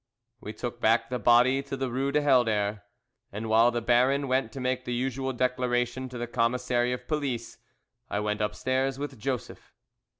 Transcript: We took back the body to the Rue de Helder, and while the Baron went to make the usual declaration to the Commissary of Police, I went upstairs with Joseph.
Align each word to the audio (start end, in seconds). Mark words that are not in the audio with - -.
We 0.39 0.51
took 0.51 0.81
back 0.81 1.11
the 1.11 1.19
body 1.19 1.61
to 1.61 1.77
the 1.77 1.91
Rue 1.91 2.11
de 2.11 2.23
Helder, 2.23 2.81
and 3.31 3.47
while 3.49 3.69
the 3.69 3.83
Baron 3.83 4.27
went 4.27 4.51
to 4.53 4.59
make 4.59 4.83
the 4.83 4.95
usual 4.95 5.31
declaration 5.31 6.09
to 6.09 6.17
the 6.17 6.25
Commissary 6.25 6.91
of 6.91 7.07
Police, 7.07 7.59
I 8.09 8.19
went 8.19 8.41
upstairs 8.41 8.97
with 8.97 9.19
Joseph. 9.19 9.75